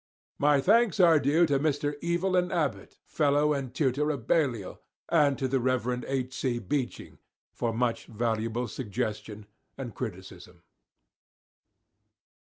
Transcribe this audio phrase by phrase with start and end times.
[0.39, 1.93] My thanks are due to Mr.
[2.01, 6.03] EVELYN ABBOTT, Fellow and Tutor of Balliol, and to the Rev.
[6.07, 6.33] H.
[6.33, 6.57] C.
[6.57, 7.19] BEECHING,
[7.53, 9.45] for much valuable suggestion
[9.77, 10.63] and criticism.